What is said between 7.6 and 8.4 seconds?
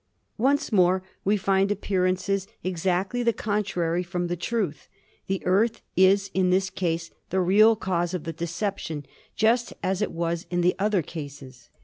cause of the